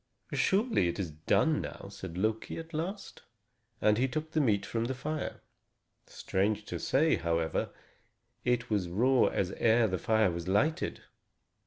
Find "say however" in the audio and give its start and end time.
6.79-7.69